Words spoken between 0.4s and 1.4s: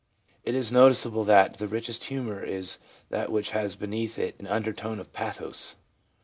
It is noticeable